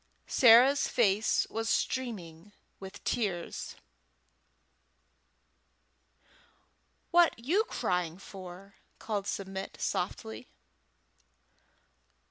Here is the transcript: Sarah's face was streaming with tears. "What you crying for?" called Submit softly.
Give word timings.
Sarah's 0.25 0.87
face 0.87 1.45
was 1.47 1.69
streaming 1.69 2.53
with 2.79 3.03
tears. 3.03 3.75
"What 7.11 7.37
you 7.37 7.65
crying 7.65 8.17
for?" 8.17 8.73
called 8.97 9.27
Submit 9.27 9.77
softly. 9.79 10.47